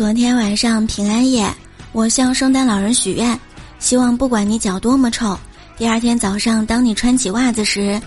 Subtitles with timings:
[0.00, 1.46] 昨天晚上平安夜，
[1.92, 3.38] 我向圣诞老人许愿，
[3.78, 5.38] 希望不管你脚多么臭，
[5.76, 8.00] 第二天早上当你穿起袜子时，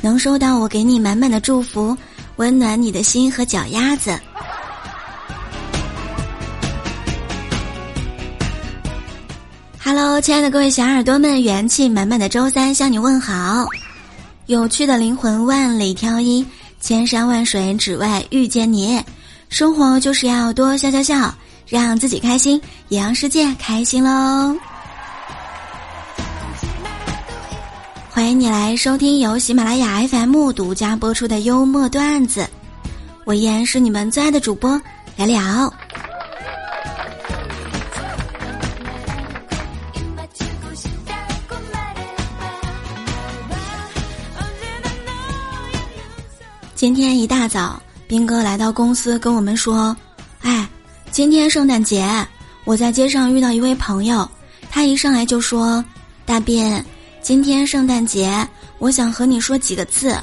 [0.00, 1.96] 能收到我给你满满的祝福，
[2.36, 4.16] 温暖你的心和脚丫子。
[9.82, 13.66] Hello，亲爱的各位小耳朵们，元气满满的周三向你问好，
[14.46, 16.46] 有趣的灵魂万里挑一，
[16.80, 19.02] 千山万水只为遇见你。
[19.48, 21.34] 生活就是要多笑笑笑，
[21.78, 24.56] 让自己开心，也让世界开心喽！
[28.10, 32.48] 欢迎你来收听由喜马拉雅 FM 独家播出的幽默段子，
[33.24, 34.80] 我依然是你们最爱的主播
[35.16, 35.72] 聊聊。
[46.74, 47.80] 今天一大早。
[48.08, 49.96] 斌哥来到公司跟我们说
[50.42, 50.68] ：“哎，
[51.10, 52.06] 今天圣诞节，
[52.64, 54.30] 我在街上遇到一位朋友，
[54.70, 55.84] 他一上来就说
[56.24, 56.84] ：‘大斌，
[57.20, 58.46] 今天圣诞节，
[58.78, 60.16] 我想和你说几个字。’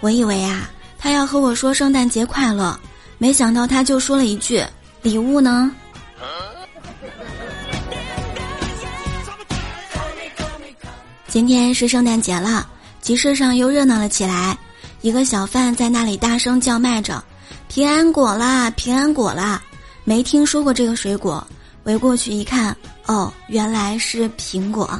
[0.00, 2.78] 我以为啊，他要和我说圣诞节快乐，
[3.18, 4.62] 没想到他就说了一句
[5.02, 5.72] ：‘礼物呢？’
[11.26, 12.68] 今天是圣诞节了，
[13.00, 14.56] 集市上又热闹了起来。”
[15.02, 17.22] 一个小贩在那里大声叫卖着
[17.68, 19.60] ：“平安果啦，平安果啦！”
[20.08, 21.46] 没听说过这个水果，
[21.84, 24.98] 围过去一看，哦，原来是苹果。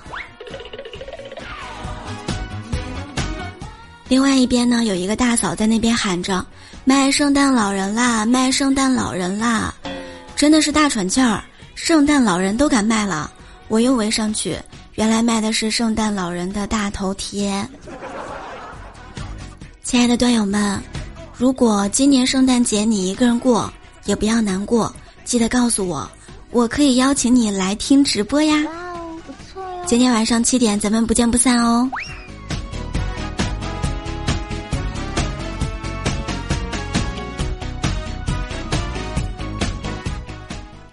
[4.07, 6.45] 另外一边呢，有一个大嫂在那边喊着
[6.85, 9.75] ：“卖圣诞老人啦，卖圣诞老人啦！”
[10.37, 11.43] 真的是大喘气儿，
[11.75, 13.33] 圣诞老人都敢卖了。
[13.69, 14.59] 我又围上去，
[14.97, 17.67] 原来卖的是圣诞老人的大头贴。
[19.83, 20.79] 亲爱的段友们，
[21.35, 23.73] 如果今年圣诞节你一个人过，
[24.09, 24.91] 也不要难过，
[25.23, 26.11] 记得告诉我，
[26.51, 28.65] 我可以邀请你来听直播呀。
[28.65, 29.85] 哇哦，不错哟！
[29.87, 31.87] 今天晚上七点，咱们不见不散哦。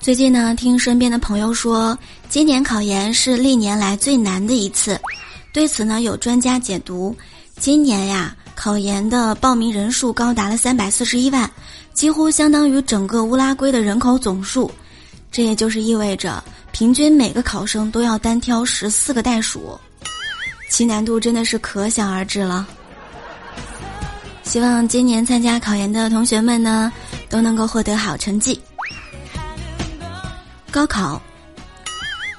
[0.02, 1.98] 最近呢，听身边的朋友说，
[2.28, 5.00] 今年考研是历年来最难的一次，
[5.54, 7.16] 对此呢，有专家解读，
[7.58, 8.36] 今年呀。
[8.58, 11.52] 考研的报名人数高达了三百四十一万，
[11.96, 14.70] 几乎相当于整个乌拉圭的人口总数。
[15.32, 19.80] 这也就是意味着，平均每个考生都要单挑十四个袋鼠，
[20.70, 22.68] 其难度真的是可想而知了。
[24.44, 26.92] 希望今年参加考研的同学们呢，
[27.30, 28.58] 都能够获得好成绩。
[30.72, 31.22] 高考，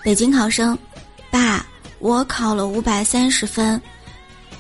[0.03, 0.78] 北京考生，
[1.31, 1.67] 爸，
[1.99, 3.81] 我考了五百三十分。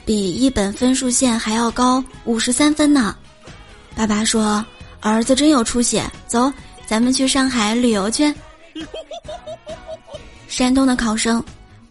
[0.04, 3.16] 比一本分数线还要高五十三分呢，
[3.94, 4.64] 爸爸说
[5.08, 6.52] ：“儿子真有出息，走，
[6.84, 8.34] 咱们去上海旅游去。
[10.48, 11.42] ”山东的考生，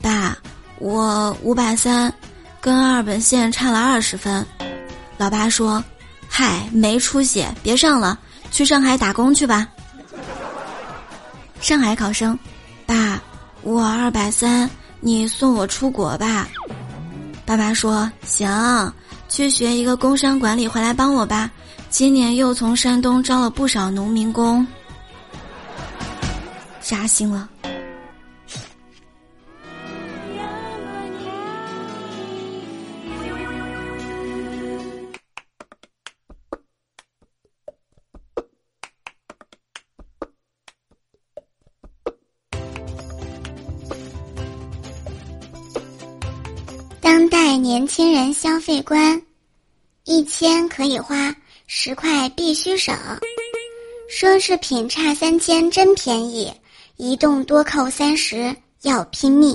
[0.01, 0.37] 爸，
[0.79, 2.13] 我五百三，
[2.59, 4.45] 跟二本线差了二十分。
[5.17, 5.81] 老爸说
[6.27, 8.19] ：“嗨，没出息，别上了，
[8.51, 9.67] 去上海打工去吧。”
[11.61, 12.37] 上海考生，
[12.85, 13.21] 爸，
[13.61, 16.47] 我二百三，你送我出国吧。
[17.45, 18.93] 爸爸说：“行，
[19.29, 21.49] 去学一个工商管理，回来帮我吧。
[21.97, 24.67] 今年又从山东招了不少农民工，
[26.81, 27.49] 扎心了。”
[46.99, 49.21] 当代年轻人消费观：
[50.03, 51.33] 一千可以花，
[51.77, 52.95] 十块必须省。
[54.09, 56.49] 奢侈品差三千真便宜，
[56.95, 59.53] 移动多扣三十要拼命。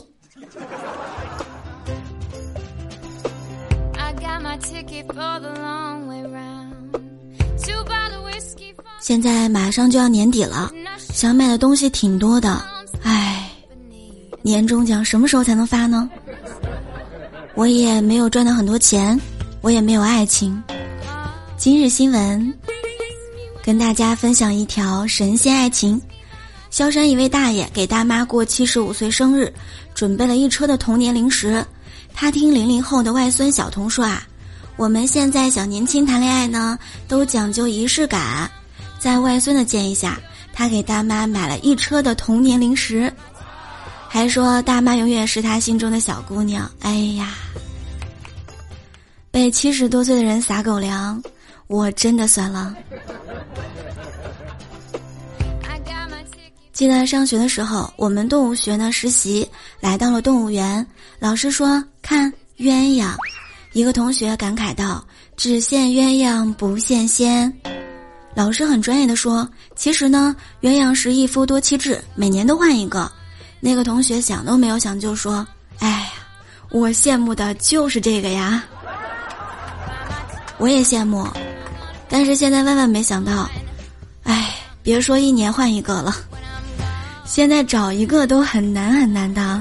[9.00, 12.62] 现在马上就要年底了，想买的东西挺多的，
[13.02, 13.50] 唉，
[14.42, 16.08] 年终奖什么时候才能发呢？
[17.54, 19.18] 我也没有赚到很多钱，
[19.62, 20.62] 我也没有爱情。
[21.60, 22.58] 今日新闻，
[23.62, 26.00] 跟大家分享一条神仙爱情。
[26.70, 29.52] 萧山一位大爷给大妈过七十五岁生日，
[29.94, 31.62] 准备了一车的童年零食。
[32.14, 34.26] 他听零零后的外孙小童说啊，
[34.76, 38.50] 我们现在小年轻谈恋爱呢，都讲究仪式感。
[38.98, 40.18] 在外孙的建议下，
[40.54, 43.12] 他给大妈买了一车的童年零食。
[44.08, 46.70] 还说大妈永远是他心中的小姑娘。
[46.80, 47.34] 哎呀，
[49.30, 51.22] 被七十多岁的人撒狗粮，
[51.70, 52.74] 我真的算了。
[56.72, 60.84] 记得上学的时候，我们动物学呢实习，来到了动物园。
[61.20, 62.28] 老师说：“看
[62.58, 63.14] 鸳鸯。”
[63.72, 65.06] 一个同学感慨道
[65.38, 67.52] ：“只羡鸳鸯不羡仙。”
[68.34, 73.08] 老师很专业的说：“其实呢，鸳鸯是一夫多妻制，每年都换一个。”
[73.62, 75.46] 那个同学想都没有想就说
[75.78, 76.10] ：“哎呀，
[76.72, 78.64] 我羡慕的就是这个呀。”
[80.58, 81.26] 我也羡慕，
[82.10, 83.48] 但是现在万万没想到，
[84.24, 86.14] 哎，别说一年换一个了。
[87.24, 89.60] 现在找一个都很难很难的。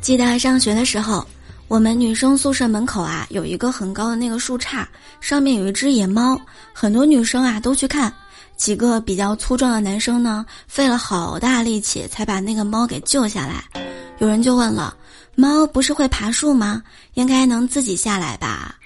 [0.00, 1.24] 记得上学的时候，
[1.68, 4.86] 我们女生宿舍门口啊有一个很高的那个树杈，
[5.20, 6.40] 上面有一只野猫，
[6.72, 8.10] 很多女生啊都去看。
[8.56, 13.89] 几个比较粗壮的男生呢，费了好大力气才把那个猫给救下来。
[14.20, 14.94] 有人就问了
[15.34, 16.82] ：“猫不是会爬树吗？
[17.14, 18.76] 应该能自己下来吧？”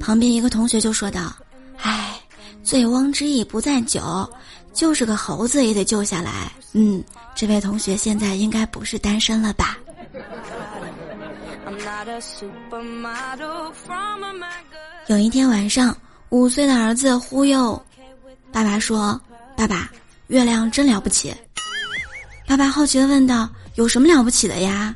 [0.00, 1.32] 旁边一个同学就说道
[1.80, 2.18] ：“唉，
[2.64, 4.28] 醉翁之意不在酒，
[4.72, 6.50] 就是个猴子也得救下来。
[6.72, 7.04] 嗯，
[7.34, 9.76] 这位同学现在应该不是单身了吧？”
[15.08, 15.94] 有一天晚上，
[16.30, 17.80] 五岁的儿子忽悠
[18.50, 19.20] 爸爸说
[19.54, 19.90] ：“爸爸，
[20.28, 21.34] 月亮真了不起。”
[22.48, 24.94] 爸爸好奇的问道：“有什么了不起的呀？”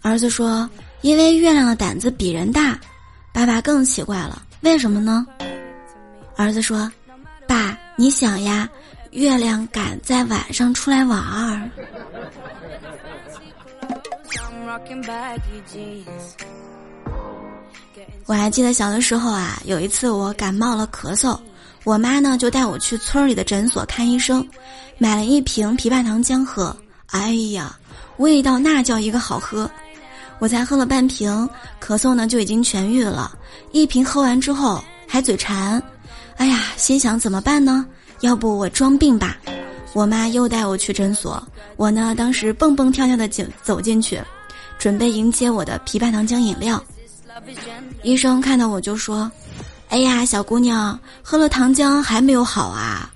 [0.00, 0.70] 儿子说
[1.02, 2.78] ：“因为月亮的胆子比人大。”
[3.34, 5.26] 爸爸更奇怪了，为什么呢？
[6.36, 6.90] 儿子说
[7.46, 8.66] ：“爸，你想呀，
[9.10, 11.68] 月亮敢在晚上出来玩儿。”
[18.24, 21.38] 我还记得小的时候啊，有一次我感冒了咳嗽，
[21.84, 24.48] 我妈呢就带我去村里的诊所看医生，
[24.96, 26.74] 买了一瓶枇杷糖浆喝。
[27.16, 27.76] 哎呀，
[28.18, 29.70] 味道那叫一个好喝。
[30.38, 31.48] 我才喝了半瓶，
[31.82, 33.36] 咳嗽呢就已经痊愈了。
[33.72, 35.82] 一瓶喝完之后还嘴馋，
[36.36, 37.86] 哎呀，心想怎么办呢？
[38.20, 39.36] 要不我装病吧？
[39.94, 41.42] 我妈又带我去诊所，
[41.76, 44.20] 我呢当时蹦蹦跳跳的进走进去，
[44.78, 46.82] 准备迎接我的枇杷糖浆饮料。
[48.02, 49.30] 医生看到我就说
[49.88, 53.10] ：“哎呀，小姑娘，喝了糖浆还没有好啊？”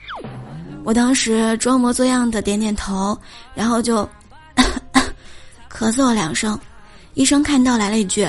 [0.83, 3.17] 我当时装模作样的点点头，
[3.55, 4.03] 然后就
[5.71, 6.59] 咳嗽了两声。
[7.15, 8.29] 医生看到来了一句：“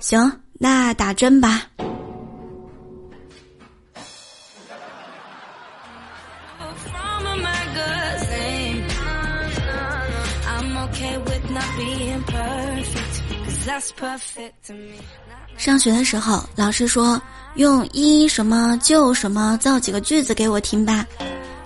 [0.00, 1.62] 行，那打针吧。”
[15.56, 17.20] 上学的时候，老师说
[17.56, 21.06] 用一什么就什么造几个句子给我听吧。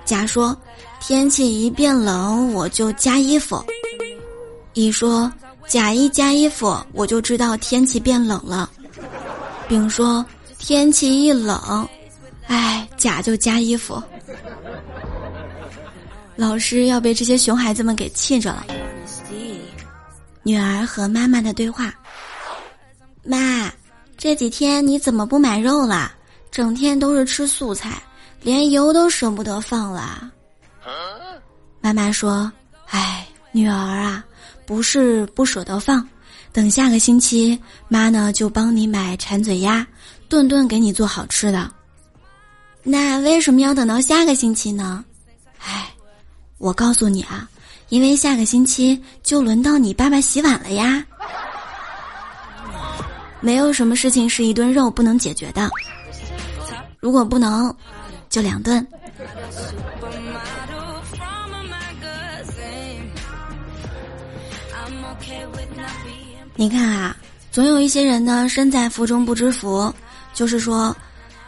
[0.08, 0.56] 甲说
[1.00, 3.62] ：“天气一变冷，我就加衣服。”
[4.72, 5.30] 乙说。
[5.68, 8.70] 甲一加衣服，我就知道天气变冷了。
[9.68, 10.24] 丙说
[10.58, 11.86] ：“天气一冷，
[12.46, 14.02] 哎，甲就加衣服。”
[16.36, 18.64] 老师要被这些熊孩子们给气着了。
[20.42, 21.92] 女儿和妈妈的对话：
[23.22, 23.70] 妈，
[24.16, 26.12] 这几天你怎么不买肉了？
[26.50, 28.02] 整天都是吃素菜，
[28.42, 30.30] 连油都舍不得放了。
[31.80, 32.50] 妈妈说
[32.90, 34.24] ：“哎，女儿啊。”
[34.66, 36.06] 不是不舍得放，
[36.52, 39.86] 等下个星期妈呢就帮你买馋嘴鸭，
[40.28, 41.72] 顿顿给你做好吃的。
[42.82, 45.02] 那为什么要等到下个星期呢？
[45.58, 45.90] 哎，
[46.58, 47.48] 我告诉你啊，
[47.88, 51.02] 因为下个星期就轮到你爸爸洗碗了呀。
[53.40, 55.70] 没有什么事情是一顿肉不能解决的，
[57.00, 57.74] 如果不能，
[58.28, 58.86] 就两顿。
[66.54, 67.16] 你看啊，
[67.52, 69.92] 总有一些人呢身在福中不知福，
[70.34, 70.96] 就是说，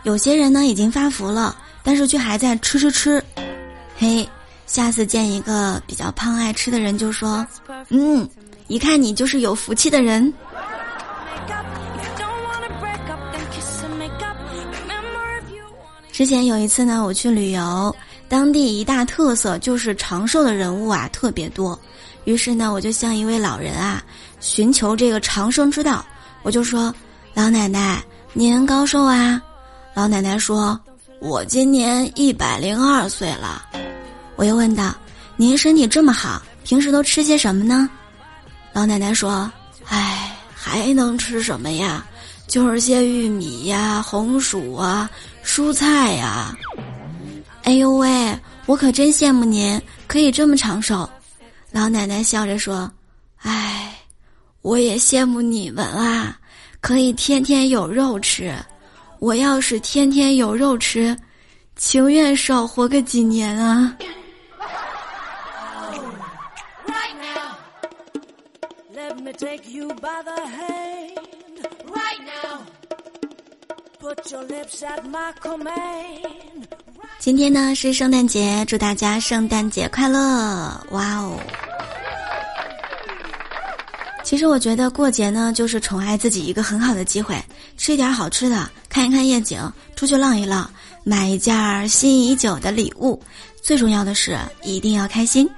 [0.05, 3.23] 有些人呢已经发福了，但是却还在吃吃吃。
[3.97, 4.29] 嘿，
[4.67, 7.45] 下次见一个比较胖爱吃的人，就说，
[7.89, 8.29] 嗯，
[8.69, 10.33] 一看你就是有福气的人。
[16.21, 17.97] 之前有一次呢，我去旅游，
[18.29, 21.81] 当地一大特色就是长寿的人物啊特别多。
[22.27, 24.05] 于是呢，我就向一位老人啊
[24.39, 26.05] 寻求这个长生之道。
[26.43, 26.95] 我就说
[27.33, 29.41] ：“老奶奶，您高寿啊？”
[29.97, 30.79] 老奶奶说
[31.23, 33.65] ：“我今年一百零二岁了。”
[34.37, 34.95] 我又问道
[35.39, 37.89] ：“您身体这么好，平时都吃些什么呢？”
[38.75, 39.51] 老奶奶说
[39.89, 42.05] ：“唉，还能吃什么呀？
[42.51, 45.09] 就是些玉米呀、红薯啊、
[45.45, 46.53] 蔬菜呀。”
[47.63, 51.09] 哎呦喂，我可真羡慕您，可以这么长寿。
[51.71, 52.91] 老奶奶笑着说
[53.43, 53.95] ：“哎，
[54.63, 56.37] 我也羡慕你们啊，
[56.81, 58.53] 可以天天有肉吃。
[59.21, 61.17] 我要是天天有肉吃，
[61.77, 63.97] 情愿少活个几年啊
[68.93, 71.10] ！”Let me take you by the hand.
[77.19, 80.19] 今天呢是圣诞节，祝大家圣诞节快乐！
[80.91, 81.39] 哇哦！
[84.25, 87.37] 其实我觉得过节呢，就是宠爱自己一个很好的机会，
[87.77, 89.61] 吃一点好吃的，看一看夜景，
[89.95, 90.71] 出去浪一浪，
[91.05, 93.21] 买一件心仪已久的礼物，
[93.63, 95.49] 最重要的是一定要开心。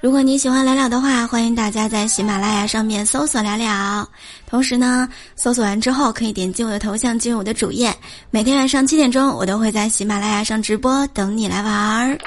[0.00, 4.08] 如果你喜欢聊聊的话，欢迎大家在喜马拉雅上面搜索聊聊。
[4.48, 7.94] 同时呢，搜索完之后可以点击我的头像进入我的主页。
[8.30, 12.18] 每天晚上七点钟，我都会在喜马拉雅上直播，等你来玩儿。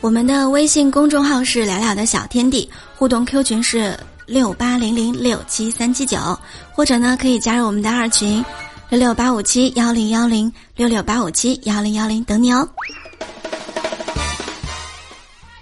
[0.00, 3.96] 我们的微信公众号是聊聊的小天地，互动 Q 群是
[4.26, 6.18] 六八零零六七三七九，
[6.72, 8.44] 或者呢可以加入我们的二群。
[8.90, 12.68] 六六八五七幺零幺零六六八五七幺零幺零等你哦。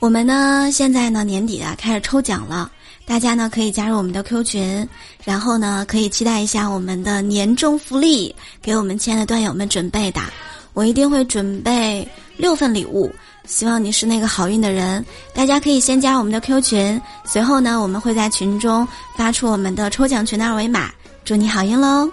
[0.01, 2.73] 我们呢，现在呢年底啊开始抽奖了，
[3.05, 4.89] 大家呢可以加入我们的 Q 群，
[5.25, 10.23] 然后呢可以期待一下我们的年终福利，给我们亲爱的段友们准备的。
[10.73, 12.09] 我一定会准备
[12.39, 13.13] 六份礼物，
[13.45, 15.05] 希望你是那个好运的人。
[15.35, 20.91] 大家可以先加我们的 Q 群，随后呢我们会在群中发出我们的抽奖群的二维码，
[21.27, 22.11] 祝你好运喽！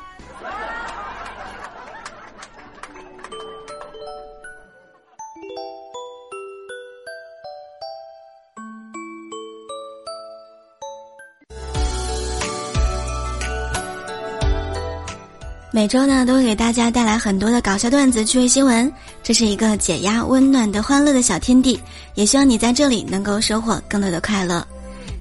[15.76, 18.90] 每周呢，都会给大家带来很多的搞笑段子、趣味新闻，
[19.22, 21.78] 这是一个解压、温暖的、欢乐的小天地。
[22.14, 24.66] 也希望你在这里能够收获更多的快乐。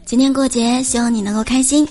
[0.04, 1.84] 今天过节，希望你能够开心。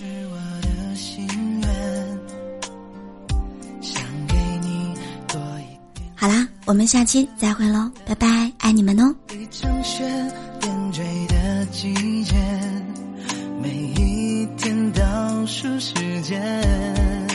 [6.15, 9.13] 好啦，我们下期再会喽，拜拜，爱你们哦。
[13.62, 17.32] 每一天倒数时间。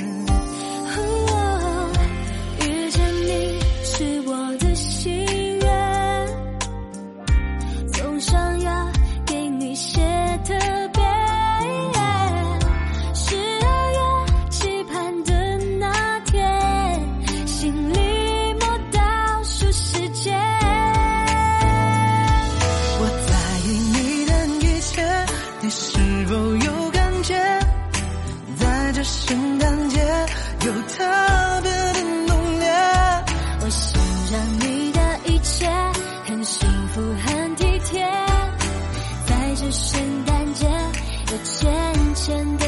[42.28, 42.67] 真的。